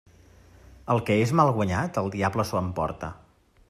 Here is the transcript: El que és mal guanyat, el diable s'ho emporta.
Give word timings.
El 0.93 1.03
que 1.09 1.17
és 1.27 1.35
mal 1.41 1.53
guanyat, 1.59 2.01
el 2.05 2.13
diable 2.19 2.49
s'ho 2.51 2.63
emporta. 2.65 3.17